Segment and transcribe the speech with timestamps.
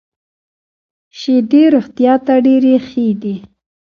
[1.19, 3.35] شیدې روغتیا ته ډېري ښه دي.